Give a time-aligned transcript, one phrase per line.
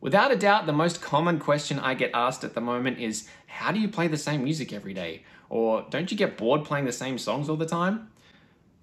[0.00, 3.70] Without a doubt, the most common question I get asked at the moment is how
[3.70, 5.24] do you play the same music every day?
[5.50, 8.10] Or don't you get bored playing the same songs all the time?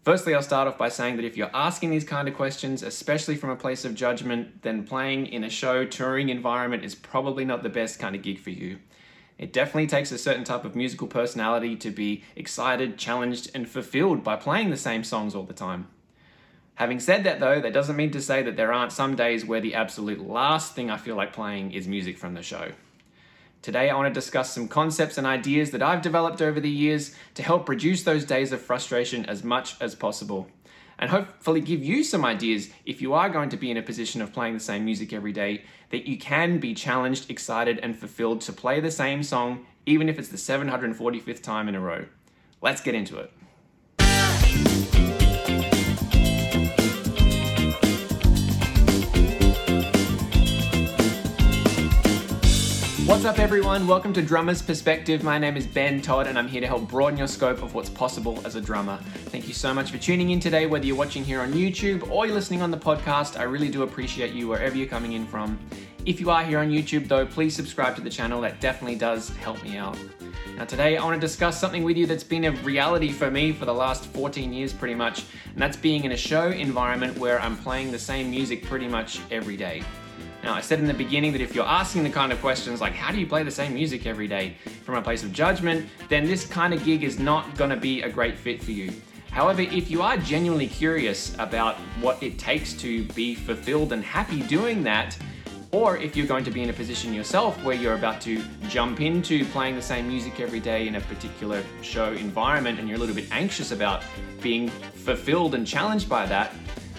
[0.03, 3.35] Firstly, I'll start off by saying that if you're asking these kind of questions, especially
[3.35, 7.63] from a place of judgment, then playing in a show touring environment is probably not
[7.63, 8.77] the best kind of gig for you.
[9.37, 14.23] It definitely takes a certain type of musical personality to be excited, challenged, and fulfilled
[14.23, 15.87] by playing the same songs all the time.
[16.77, 19.59] Having said that, though, that doesn't mean to say that there aren't some days where
[19.59, 22.71] the absolute last thing I feel like playing is music from the show.
[23.63, 27.15] Today, I want to discuss some concepts and ideas that I've developed over the years
[27.33, 30.49] to help reduce those days of frustration as much as possible.
[30.99, 34.21] And hopefully, give you some ideas if you are going to be in a position
[34.21, 38.41] of playing the same music every day, that you can be challenged, excited, and fulfilled
[38.41, 42.05] to play the same song, even if it's the 745th time in a row.
[42.61, 43.31] Let's get into it.
[53.07, 53.87] What's up, everyone?
[53.87, 55.23] Welcome to Drummer's Perspective.
[55.23, 57.89] My name is Ben Todd, and I'm here to help broaden your scope of what's
[57.89, 58.97] possible as a drummer.
[59.27, 62.25] Thank you so much for tuning in today, whether you're watching here on YouTube or
[62.25, 63.39] you're listening on the podcast.
[63.39, 65.57] I really do appreciate you wherever you're coming in from.
[66.05, 68.41] If you are here on YouTube, though, please subscribe to the channel.
[68.41, 69.97] That definitely does help me out.
[70.57, 73.53] Now, today I want to discuss something with you that's been a reality for me
[73.53, 77.39] for the last 14 years, pretty much, and that's being in a show environment where
[77.39, 79.81] I'm playing the same music pretty much every day.
[80.47, 82.93] Now, I said in the beginning that if you're asking the kind of questions like,
[82.93, 86.23] how do you play the same music every day from a place of judgment, then
[86.23, 88.93] this kind of gig is not going to be a great fit for you.
[89.29, 94.39] However, if you are genuinely curious about what it takes to be fulfilled and happy
[94.43, 95.17] doing that,
[95.71, 99.01] or if you're going to be in a position yourself where you're about to jump
[99.01, 103.01] into playing the same music every day in a particular show environment and you're a
[103.01, 104.01] little bit anxious about
[104.41, 106.53] being fulfilled and challenged by that,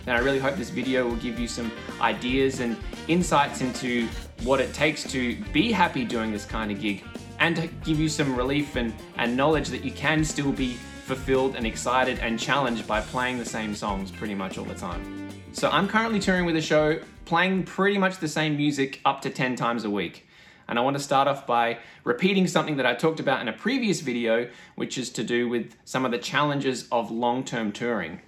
[0.08, 1.70] then I really hope this video will give you some
[2.00, 2.76] ideas and
[3.08, 4.08] insights into
[4.42, 7.04] what it takes to be happy doing this kind of gig
[7.40, 11.56] and to give you some relief and, and knowledge that you can still be fulfilled
[11.56, 15.28] and excited and challenged by playing the same songs pretty much all the time.
[15.52, 19.30] So I'm currently touring with a show, playing pretty much the same music up to
[19.30, 20.26] 10 times a week.
[20.68, 23.52] And I want to start off by repeating something that I talked about in a
[23.52, 28.20] previous video, which is to do with some of the challenges of long term touring.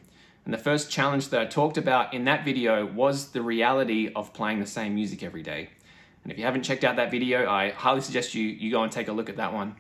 [0.51, 4.33] And the first challenge that I talked about in that video was the reality of
[4.33, 5.71] playing the same music every day.
[6.25, 8.91] And if you haven't checked out that video, I highly suggest you, you go and
[8.91, 9.77] take a look at that one.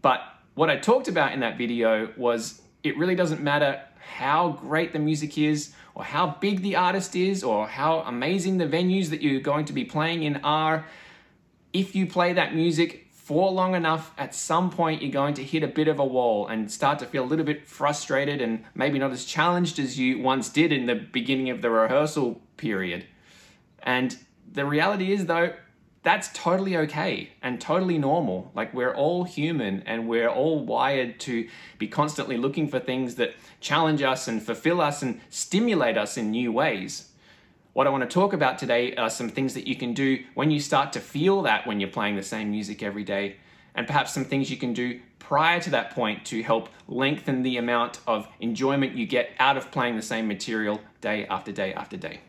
[0.00, 0.22] But
[0.54, 3.80] what I talked about in that video was it really doesn't matter
[4.16, 8.66] how great the music is, or how big the artist is, or how amazing the
[8.66, 10.84] venues that you're going to be playing in are.
[11.72, 15.62] If you play that music for long enough, at some point you're going to hit
[15.62, 18.98] a bit of a wall and start to feel a little bit frustrated and maybe
[18.98, 23.06] not as challenged as you once did in the beginning of the rehearsal period.
[23.82, 24.16] And
[24.52, 25.54] the reality is, though,
[26.02, 28.50] that's totally okay and totally normal.
[28.54, 33.34] Like, we're all human and we're all wired to be constantly looking for things that
[33.60, 37.11] challenge us and fulfill us and stimulate us in new ways.
[37.74, 40.50] What I want to talk about today are some things that you can do when
[40.50, 43.36] you start to feel that when you're playing the same music every day,
[43.74, 47.56] and perhaps some things you can do prior to that point to help lengthen the
[47.56, 51.96] amount of enjoyment you get out of playing the same material day after day after
[51.96, 52.20] day.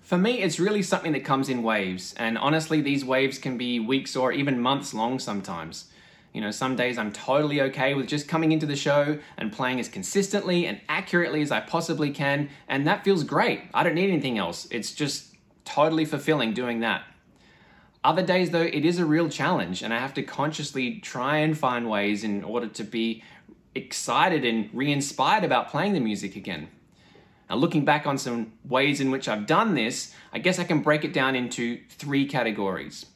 [0.00, 3.80] For me, it's really something that comes in waves, and honestly, these waves can be
[3.80, 5.90] weeks or even months long sometimes.
[6.32, 9.80] You know, some days I'm totally okay with just coming into the show and playing
[9.80, 13.62] as consistently and accurately as I possibly can, and that feels great.
[13.74, 14.68] I don't need anything else.
[14.70, 17.02] It's just totally fulfilling doing that.
[18.02, 21.58] Other days, though, it is a real challenge, and I have to consciously try and
[21.58, 23.22] find ways in order to be
[23.74, 26.68] excited and re inspired about playing the music again.
[27.48, 30.80] Now, looking back on some ways in which I've done this, I guess I can
[30.80, 33.06] break it down into three categories.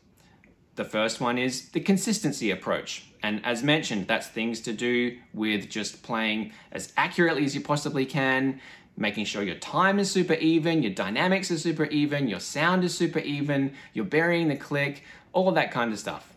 [0.76, 3.06] The first one is the consistency approach.
[3.22, 8.04] And as mentioned, that's things to do with just playing as accurately as you possibly
[8.04, 8.60] can,
[8.96, 12.96] making sure your time is super even, your dynamics are super even, your sound is
[12.96, 16.34] super even, you're burying the click, all that kind of stuff.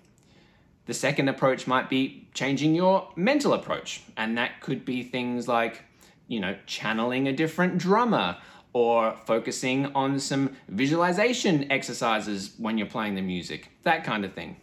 [0.86, 5.84] The second approach might be changing your mental approach, and that could be things like,
[6.28, 8.38] you know, channeling a different drummer
[8.74, 14.58] or focusing on some visualization exercises when you're playing the music, that kind of thing.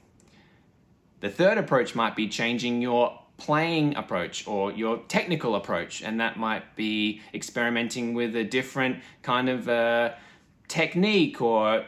[1.21, 6.37] The third approach might be changing your playing approach or your technical approach, and that
[6.37, 10.13] might be experimenting with a different kind of uh,
[10.69, 11.85] technique or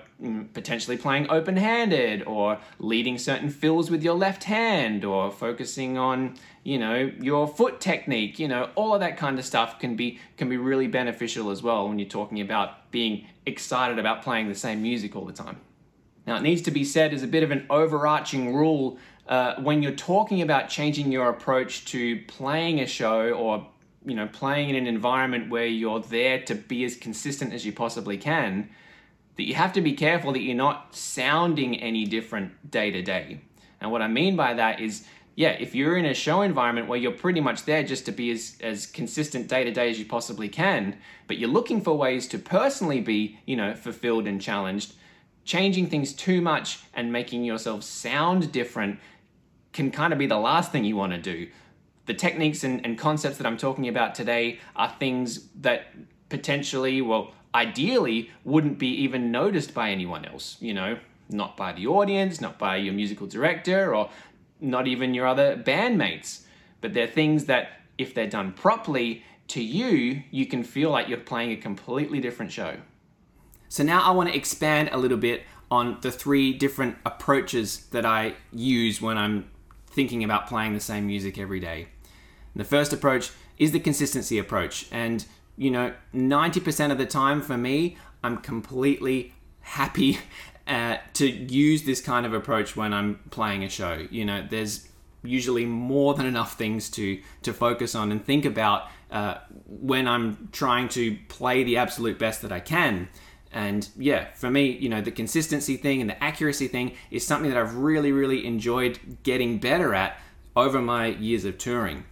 [0.55, 6.35] potentially playing open handed or leading certain fills with your left hand or focusing on
[6.65, 10.19] you know your foot technique you know all of that kind of stuff can be
[10.39, 14.55] can be really beneficial as well when you're talking about being excited about playing the
[14.55, 15.61] same music all the time.
[16.27, 18.99] Now, it needs to be said as a bit of an overarching rule
[19.29, 23.67] uh, when you're talking about changing your approach to playing a show or
[24.05, 27.73] you know playing in an environment where you're there to be as consistent as you
[27.73, 28.69] possibly can
[29.37, 33.41] that you have to be careful that you're not sounding any different day to day
[33.81, 36.99] and what i mean by that is yeah if you're in a show environment where
[36.99, 40.05] you're pretty much there just to be as, as consistent day to day as you
[40.05, 40.97] possibly can
[41.27, 44.94] but you're looking for ways to personally be you know fulfilled and challenged
[45.47, 48.99] changing things too much and making yourself sound different
[49.73, 51.49] can kind of be the last thing you want to do.
[52.06, 55.93] The techniques and, and concepts that I'm talking about today are things that
[56.29, 60.99] potentially, well, ideally, wouldn't be even noticed by anyone else, you know,
[61.31, 64.11] not by the audience, not by your musical director, or
[64.61, 66.43] not even your other bandmates.
[66.81, 71.19] But they're things that, if they're done properly to you, you can feel like you're
[71.19, 72.76] playing a completely different show.
[73.69, 78.05] So now I want to expand a little bit on the three different approaches that
[78.05, 79.50] I use when I'm
[79.87, 81.88] thinking about playing the same music every day.
[82.55, 84.87] The first approach is the consistency approach.
[84.93, 85.25] And,
[85.56, 90.19] you know, 90% of the time for me, I'm completely happy
[90.67, 94.06] uh, to use this kind of approach when I'm playing a show.
[94.11, 94.88] You know, there's
[95.23, 100.49] usually more than enough things to to focus on and think about uh, when I'm
[100.53, 103.08] trying to play the absolute best that I can.
[103.53, 107.50] And yeah, for me, you know, the consistency thing and the accuracy thing is something
[107.50, 110.19] that I've really, really enjoyed getting better at
[110.55, 112.05] over my years of touring.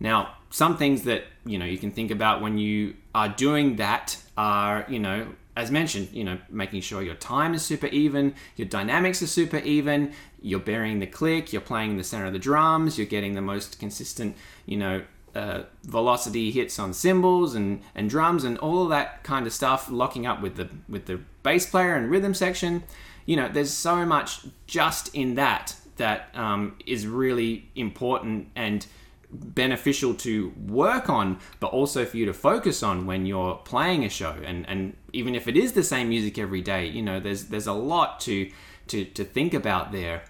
[0.00, 4.16] Now, some things that, you know, you can think about when you are doing that
[4.36, 8.68] are, you know, as mentioned, you know, making sure your time is super even, your
[8.68, 12.38] dynamics are super even, you're burying the click, you're playing in the center of the
[12.38, 15.02] drums, you're getting the most consistent, you know,
[15.34, 19.90] uh, velocity hits on cymbals and, and drums and all of that kind of stuff,
[19.90, 22.84] locking up with the with the bass player and rhythm section.
[23.26, 28.86] You know, there's so much just in that that um, is really important and
[29.34, 34.08] beneficial to work on, but also for you to focus on when you're playing a
[34.08, 34.36] show.
[34.44, 37.66] And and even if it is the same music every day, you know, there's there's
[37.66, 38.50] a lot to
[38.88, 40.24] to to think about there.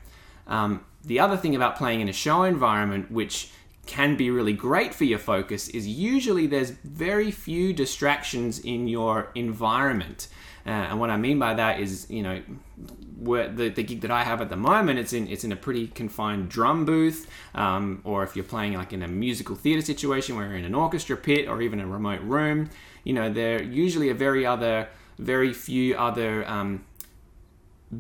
[0.47, 3.51] Um, the other thing about playing in a show environment, which
[3.87, 9.31] can be really great for your focus is usually there's very few distractions in your
[9.35, 10.29] environment.
[10.67, 12.41] Uh, and what I mean by that is, you know,
[13.19, 15.57] where the, the gig that I have at the moment, it's in it's in a
[15.57, 20.37] pretty confined drum booth, um, or if you're playing like in a musical theater situation
[20.37, 22.71] where you're in an orchestra pit or even a remote room,
[23.05, 24.89] you know, there usually a very other,
[25.19, 26.85] very few other um,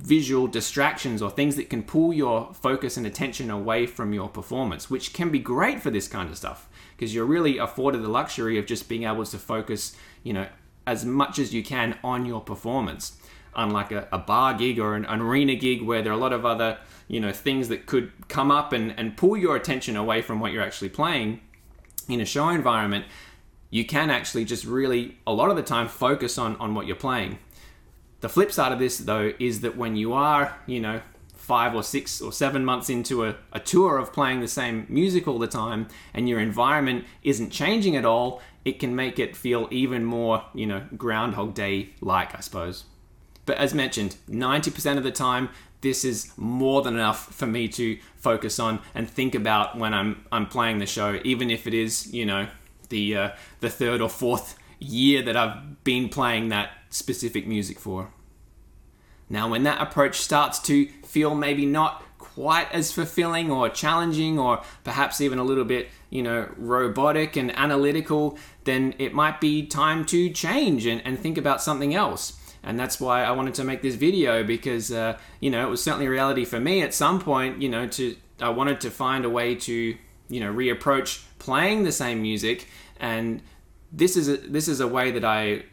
[0.02, 4.91] visual distractions or things that can pull your focus and attention away from your performance,
[4.91, 8.58] which can be great for this kind of stuff because you're really afforded the luxury
[8.58, 10.46] of just being able to focus, you know,
[10.87, 13.19] as much as you can on your performance.
[13.56, 16.32] Unlike a, a bar gig or an, an arena gig where there are a lot
[16.32, 20.23] of other, you know, things that could come up and, and pull your attention away
[20.23, 21.41] from what you're actually playing
[22.08, 23.05] in a show environment,
[23.70, 26.96] you can actually just really, a lot of the time, focus on, on what you're
[26.96, 27.38] playing.
[28.25, 31.03] The flip side of this, though, is that when you are, you know,
[31.35, 35.29] five or six or seven months into a, a, tour of playing the same music
[35.29, 39.69] all the time and your environment isn't changing at all, it can make it feel
[39.71, 42.85] even more, you know, Groundhog Day like, I suppose.
[43.44, 45.50] But as mentioned, 90% of the time,
[45.82, 50.25] this is more than enough for me to focus on and think about when I'm,
[50.32, 52.49] I'm playing the show, even if it is, you know,
[52.89, 58.11] the, uh, the third or fourth year that I've been playing that specific music for.
[59.29, 64.63] Now, when that approach starts to feel maybe not quite as fulfilling or challenging or
[64.83, 70.05] perhaps even a little bit, you know, robotic and analytical, then it might be time
[70.07, 72.39] to change and, and think about something else.
[72.63, 75.83] And that's why I wanted to make this video because, uh, you know, it was
[75.83, 79.25] certainly a reality for me at some point, you know, to, I wanted to find
[79.25, 79.97] a way to,
[80.29, 82.67] you know, reapproach playing the same music
[82.99, 83.43] and
[83.96, 85.65] this is a, this is a way that I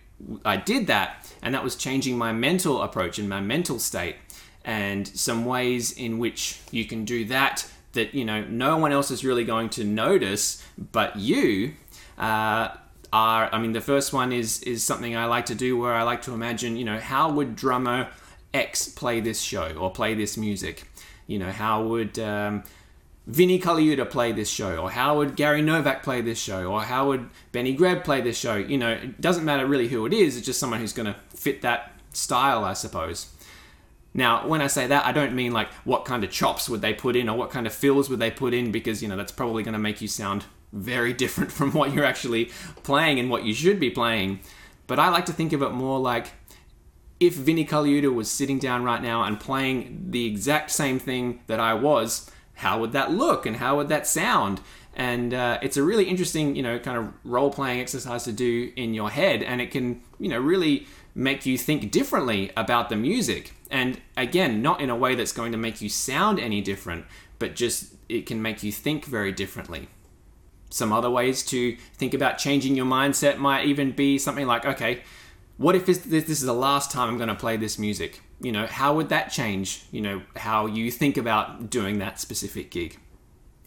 [0.45, 4.15] I did that, and that was changing my mental approach and my mental state,
[4.63, 9.11] and some ways in which you can do that that you know no one else
[9.11, 11.73] is really going to notice, but you.
[12.17, 12.69] Uh,
[13.13, 16.03] are I mean the first one is is something I like to do where I
[16.03, 18.07] like to imagine you know how would drummer
[18.53, 20.87] X play this show or play this music
[21.27, 22.63] you know how would um,
[23.31, 27.07] Vinnie Colaiuta play this show, or how would Gary Novak play this show, or how
[27.07, 28.55] would Benny Greb play this show?
[28.55, 31.15] You know, it doesn't matter really who it is, it's just someone who's going to
[31.29, 33.31] fit that style, I suppose.
[34.13, 36.93] Now, when I say that, I don't mean like what kind of chops would they
[36.93, 39.31] put in or what kind of fills would they put in, because, you know, that's
[39.31, 42.51] probably going to make you sound very different from what you're actually
[42.83, 44.41] playing and what you should be playing.
[44.87, 46.33] But I like to think of it more like
[47.21, 51.61] if Vinnie Colaiuta was sitting down right now and playing the exact same thing that
[51.61, 52.29] I was,
[52.61, 54.61] how would that look and how would that sound?
[54.95, 58.71] And uh, it's a really interesting, you know, kind of role playing exercise to do
[58.75, 62.95] in your head, and it can, you know, really make you think differently about the
[62.95, 63.53] music.
[63.69, 67.05] And again, not in a way that's going to make you sound any different,
[67.39, 69.87] but just it can make you think very differently.
[70.69, 75.01] Some other ways to think about changing your mindset might even be something like, okay,
[75.57, 78.21] what if this, this is the last time I'm going to play this music?
[78.41, 82.71] You know, how would that change, you know, how you think about doing that specific
[82.71, 82.97] gig?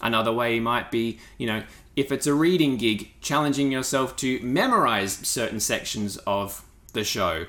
[0.00, 1.62] Another way might be, you know,
[1.96, 7.46] if it's a reading gig, challenging yourself to memorize certain sections of the show.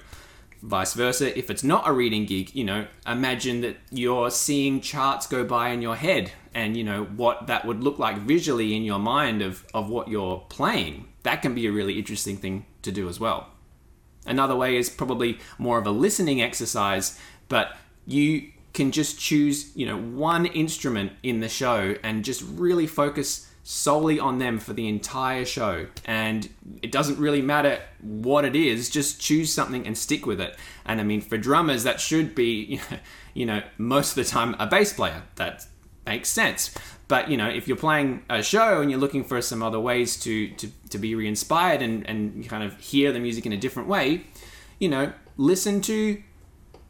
[0.61, 5.27] Vice versa, if it's not a reading gig, you know, imagine that you're seeing charts
[5.27, 8.83] go by in your head and, you know, what that would look like visually in
[8.83, 11.07] your mind of, of what you're playing.
[11.23, 13.49] That can be a really interesting thing to do as well.
[14.25, 19.85] Another way is probably more of a listening exercise, but you can just choose, you
[19.85, 24.87] know, one instrument in the show and just really focus solely on them for the
[24.87, 25.87] entire show.
[26.05, 26.47] And
[26.83, 30.55] it doesn't really matter what it is, just choose something and stick with it.
[30.85, 32.79] And I mean, for drummers, that should be,
[33.33, 35.23] you know, most of the time a bass player.
[35.35, 35.65] That
[36.05, 36.73] makes sense.
[37.07, 40.17] But you know, if you're playing a show and you're looking for some other ways
[40.21, 43.87] to to, to be re-inspired and, and kind of hear the music in a different
[43.87, 44.25] way,
[44.79, 46.21] you know, listen to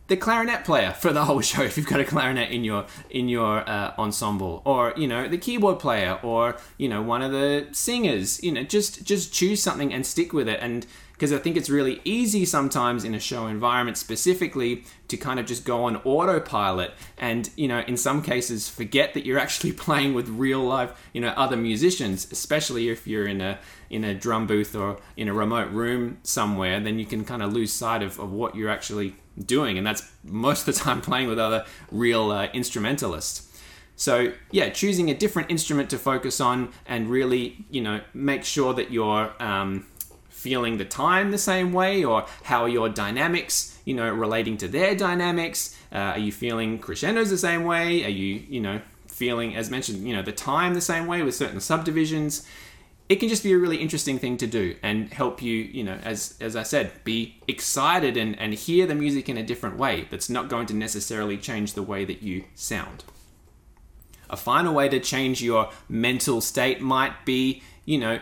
[0.08, 3.28] the clarinet player for the whole show if you've got a clarinet in your in
[3.28, 7.68] your uh, ensemble or you know the keyboard player or you know one of the
[7.72, 11.58] singers you know just just choose something and stick with it and because I think
[11.58, 15.98] it's really easy sometimes in a show environment specifically to kind of just go on
[15.98, 20.92] autopilot and you know in some cases forget that you're actually playing with real life
[21.14, 25.28] you know other musicians especially if you're in a in a drum booth or in
[25.28, 28.70] a remote room somewhere then you can kind of lose sight of, of what you're
[28.70, 33.52] actually doing and that's most of the time playing with other real uh, instrumentalists.
[33.96, 38.74] So yeah, choosing a different instrument to focus on and really, you know, make sure
[38.74, 39.88] that you're um,
[40.46, 44.68] feeling the time the same way or how are your dynamics you know relating to
[44.68, 45.76] their dynamics?
[45.92, 48.06] Uh, are you feeling crescendos the same way?
[48.06, 51.34] Are you you know feeling as mentioned you know the time the same way with
[51.34, 52.46] certain subdivisions?
[53.10, 55.98] It can just be a really interesting thing to do and help you you know
[56.04, 60.08] as as i said be excited and and hear the music in a different way
[60.12, 63.04] that's not going to necessarily change the way that you sound.
[64.30, 68.20] A final way to change your mental state might be you know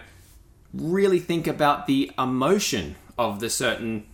[0.73, 4.05] really think about the emotion of the certain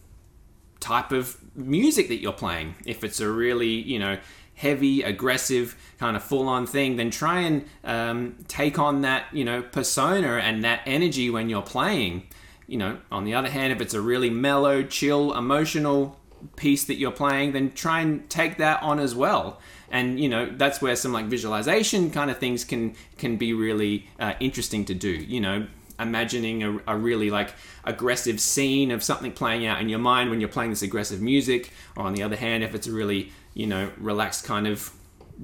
[0.80, 2.75] type of music that you're playing.
[2.86, 4.18] If it's a really, you know,
[4.56, 9.46] heavy, aggressive, kind of full on thing, then try and um, take on that, you
[9.46, 12.24] know, persona and that energy when you're playing.
[12.68, 16.20] You know, on the other hand, if it's a really mellow, chill, emotional
[16.56, 19.60] piece that you're playing, then try and take that on as well.
[19.92, 24.08] And you know that's where some like visualization kind of things can can be really
[24.20, 25.10] uh, interesting to do.
[25.10, 25.68] You know,
[26.00, 27.53] imagining a, a, really like
[27.84, 31.72] aggressive scene of something playing out in your mind when you're playing this aggressive music.
[31.96, 34.91] Or on the other hand if it's a really you know relaxed kind of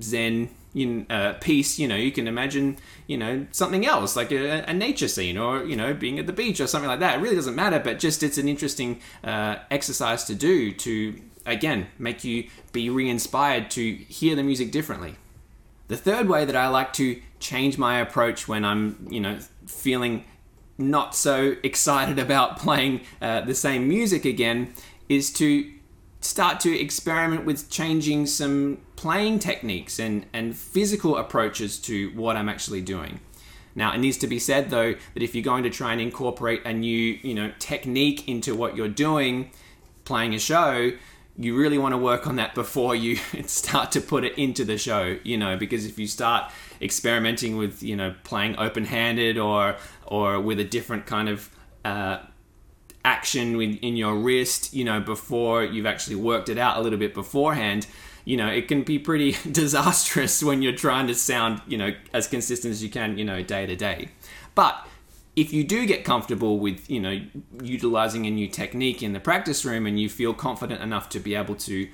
[0.01, 4.63] zen in, uh, piece you know you can imagine you know something else like a,
[4.67, 7.17] a, nature scene or you know being at the beach or something like that.
[7.17, 11.87] It really doesn't matter but just it's an interesting uh, exercise to do to again
[11.97, 15.15] make you be re-inspired to hear the music differently.
[15.87, 20.25] The third way that i like to change my approach when i'm you know feeling
[20.77, 24.73] not so excited about playing uh, the same music again
[25.07, 25.71] is to
[26.19, 32.49] start to experiment with changing some playing techniques and, and physical approaches to what I'm
[32.49, 33.19] actually doing.
[33.75, 36.65] Now, it needs to be said though that if you're going to try and incorporate
[36.65, 39.51] a new, you know, technique into what you're doing,
[40.05, 40.93] playing a show,
[41.37, 43.15] you really want to work on that before you
[43.45, 46.51] start to put it into the show, you know, because if you start
[46.81, 51.49] experimenting with, you know, playing open-handed or or with a different kind of
[51.83, 52.19] uh,
[53.03, 57.13] action in your wrist, you know, before you've actually worked it out a little bit
[57.13, 57.87] beforehand,
[58.25, 62.27] you know, it can be pretty disastrous when you're trying to sound, you know, as
[62.27, 64.09] consistent as you can, you know, day to day.
[64.55, 64.85] But
[65.35, 67.21] if you do get comfortable with, you know,
[67.61, 71.35] utilizing a new technique in the practice room and you feel confident enough to be
[71.35, 71.87] able to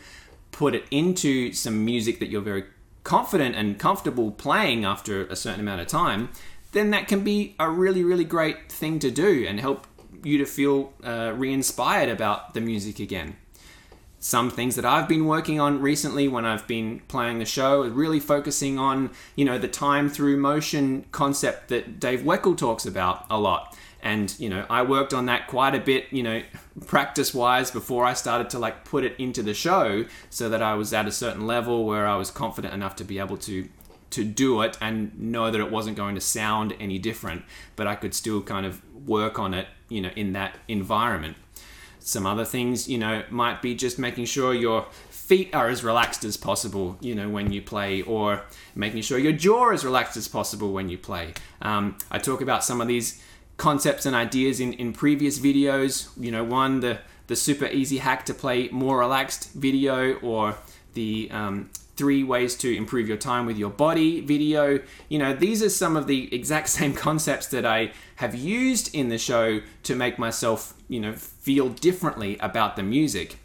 [0.51, 2.65] put it into some music that you're very
[3.03, 6.29] confident and comfortable playing after a certain amount of time,
[6.71, 9.87] then that can be a really, really great thing to do and help
[10.23, 13.35] you to feel uh, re inspired about the music again.
[14.19, 18.19] Some things that I've been working on recently when I've been playing the show really
[18.19, 23.39] focusing on, you know, the time through motion concept that Dave Weckl talks about a
[23.39, 23.75] lot.
[24.03, 26.41] And, you know, I worked on that quite a bit, you know,
[26.87, 30.73] practice wise before I started to like put it into the show so that I
[30.73, 33.67] was at a certain level where I was confident enough to be able to
[34.11, 37.43] to do it and know that it wasn't going to sound any different,
[37.75, 41.37] but I could still kind of work on it, you know, in that environment.
[41.99, 46.25] Some other things, you know, might be just making sure your feet are as relaxed
[46.25, 48.43] as possible, you know, when you play, or
[48.75, 51.33] making sure your jaw is relaxed as possible when you play.
[51.61, 53.23] Um, I talk about some of these
[53.57, 56.09] concepts and ideas in, in previous videos.
[56.17, 60.55] You know, one, the, the super easy hack to play more relaxed video, or
[60.93, 64.79] the um, three ways to improve your time with your body video.
[65.07, 69.09] You know, these are some of the exact same concepts that I have used in
[69.09, 73.37] the show to make myself, you know, feel differently about the music.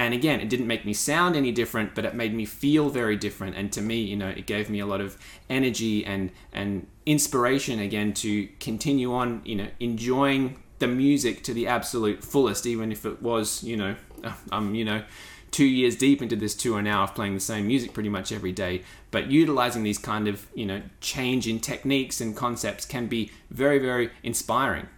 [0.00, 3.16] And again, it didn't make me sound any different, but it made me feel very
[3.16, 3.54] different.
[3.54, 5.18] And to me, you know, it gave me a lot of
[5.50, 11.66] energy and and inspiration again to continue on, you know, enjoying the music to the
[11.66, 13.94] absolute fullest, even if it was, you know,
[14.50, 15.02] I'm, you know,
[15.50, 18.52] two years deep into this tour now of playing the same music pretty much every
[18.52, 18.82] day.
[19.10, 23.78] But utilizing these kind of, you know, change in techniques and concepts can be very,
[23.78, 24.88] very inspiring.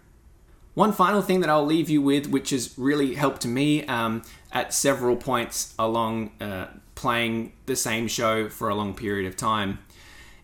[0.73, 4.73] One final thing that I'll leave you with, which has really helped me um, at
[4.73, 9.79] several points along uh, playing the same show for a long period of time,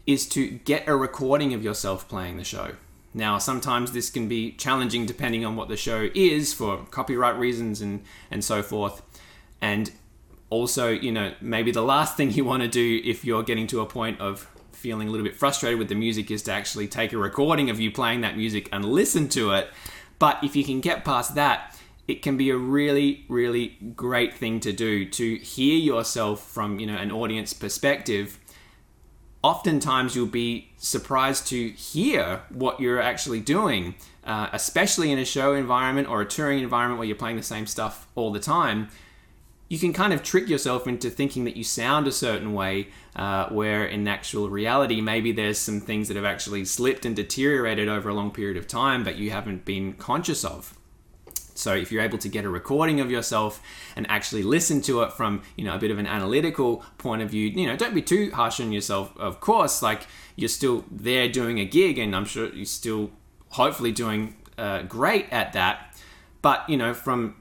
[0.06, 2.74] is to get a recording of yourself playing the show.
[3.14, 7.82] Now, sometimes this can be challenging depending on what the show is for copyright reasons
[7.82, 9.02] and, and so forth.
[9.62, 9.92] And
[10.52, 13.82] also, you know, maybe the last thing you want to do if you're getting to
[13.82, 17.12] a point of feeling a little bit frustrated with the music is to actually take
[17.14, 19.70] a recording of you playing that music and listen to it.
[20.20, 24.60] But if you can get past that, it can be a really, really great thing
[24.62, 28.40] to do to hear yourself from, you know, an audience perspective.
[29.42, 33.96] Oftentimes, you'll be surprised to hear what you're actually doing,
[34.26, 37.66] uh, especially in a show environment or a touring environment where you're playing the same
[37.66, 38.90] stuff all the time
[39.70, 43.48] you can kind of trick yourself into thinking that you sound a certain way, uh,
[43.50, 48.10] where in actual reality, maybe there's some things that have actually slipped and deteriorated over
[48.10, 50.76] a long period of time, but you haven't been conscious of.
[51.54, 53.62] So if you're able to get a recording of yourself
[53.96, 57.30] and actually listen to it from, you know, a bit of an analytical point of
[57.30, 59.16] view, you know, don't be too harsh on yourself.
[59.18, 63.12] Of course, like you're still there doing a gig, and I'm sure you're still
[63.50, 65.98] hopefully doing uh, great at that.
[66.42, 67.36] But you know, from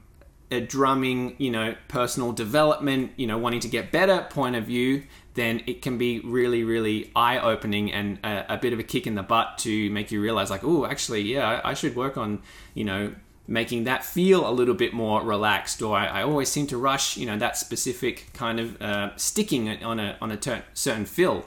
[0.51, 5.03] a drumming, you know, personal development, you know, wanting to get better point of view,
[5.35, 9.05] then it can be really, really eye opening and a, a, bit of a kick
[9.05, 12.17] in the butt to make you realize, like, oh, actually, yeah, I, I, should work
[12.17, 12.41] on,
[12.73, 13.13] you know,
[13.47, 15.81] making that feel a little bit more relaxed.
[15.81, 19.83] Or I, I always seem to rush, you know, that specific kind of uh, sticking
[19.83, 21.45] on a on a ter- certain fill.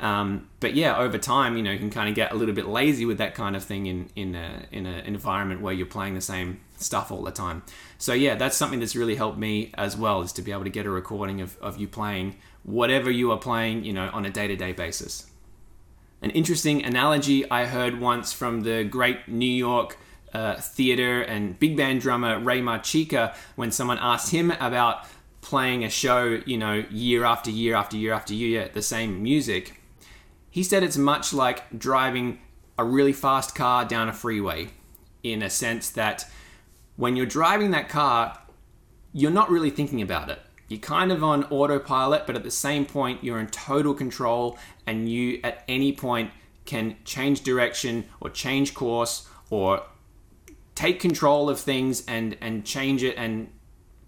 [0.00, 2.66] Um, but yeah, over time, you know, you can kind of get a little bit
[2.66, 6.14] lazy with that kind of thing in in a, in an environment where you're playing
[6.14, 7.62] the same stuff all the time.
[8.04, 10.68] So yeah, that's something that's really helped me as well is to be able to
[10.68, 14.30] get a recording of, of you playing whatever you are playing, you know, on a
[14.30, 15.30] day-to-day basis.
[16.20, 19.96] An interesting analogy I heard once from the great New York
[20.34, 25.06] uh, theater and big band drummer Ray Marchica when someone asked him about
[25.40, 29.80] playing a show, you know, year after year after year after year, the same music.
[30.50, 32.40] He said it's much like driving
[32.76, 34.72] a really fast car down a freeway
[35.22, 36.26] in a sense that
[36.96, 38.38] when you're driving that car,
[39.12, 40.40] you're not really thinking about it.
[40.68, 45.08] You're kind of on autopilot, but at the same point, you're in total control, and
[45.08, 46.30] you at any point
[46.64, 49.82] can change direction or change course or
[50.74, 53.50] take control of things and, and change it and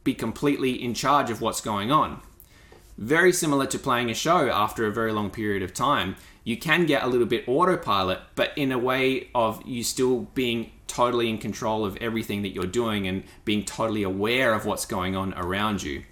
[0.03, 2.21] be completely in charge of what's going on.
[2.97, 6.17] Very similar to playing a show after a very long period of time.
[6.45, 10.73] You can get a little bit autopilot, but in a way of you still being
[10.87, 15.17] totally in control of everything that you're doing and being totally aware of what's going
[15.17, 16.03] on around you.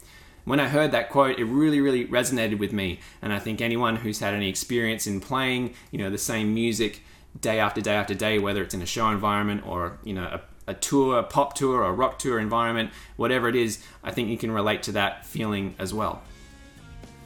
[0.44, 3.00] When I heard that quote, it really, really resonated with me.
[3.22, 7.02] And I think anyone who's had any experience in playing, you know, the same music
[7.40, 10.42] day after day after day, whether it's in a show environment or, you know, a,
[10.70, 14.36] a tour, a pop tour, or rock tour environment, whatever it is, I think you
[14.36, 16.22] can relate to that feeling as well.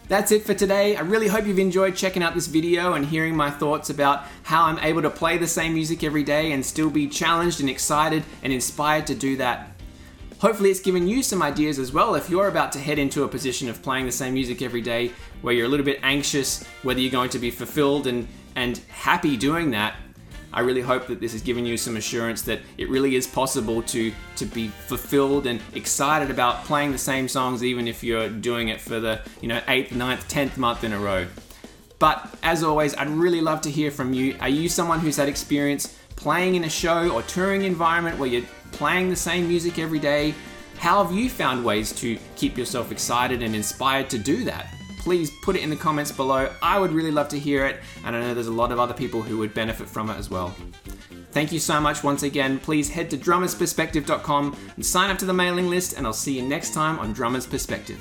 [0.08, 0.96] That's it for today.
[0.96, 4.64] I really hope you've enjoyed checking out this video and hearing my thoughts about how
[4.64, 8.24] I'm able to play the same music every day and still be challenged and excited
[8.42, 9.78] and inspired to do that.
[10.38, 13.28] Hopefully it's given you some ideas as well if you're about to head into a
[13.28, 17.00] position of playing the same music every day where you're a little bit anxious whether
[17.00, 19.94] you're going to be fulfilled and, and happy doing that
[20.52, 23.82] I really hope that this has given you some assurance that it really is possible
[23.82, 28.68] to to be fulfilled and excited about playing the same songs even if you're doing
[28.68, 31.26] it for the you know eighth, ninth, tenth month in a row.
[31.98, 34.36] But as always, I'd really love to hear from you.
[34.40, 38.46] Are you someone who's had experience playing in a show or touring environment where you're
[38.72, 40.34] playing the same music every day?
[40.76, 44.77] How have you found ways to keep yourself excited and inspired to do that?
[44.98, 46.52] please put it in the comments below.
[46.62, 48.94] I would really love to hear it, and I know there's a lot of other
[48.94, 50.54] people who would benefit from it as well.
[51.32, 52.58] Thank you so much once again.
[52.58, 56.42] Please head to drummersperspective.com and sign up to the mailing list, and I'll see you
[56.42, 57.98] next time on Drummers Perspective.